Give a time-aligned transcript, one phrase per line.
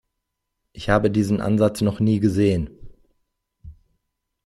[0.73, 2.71] Ich habe diesen Ansatz noch nie gesehen.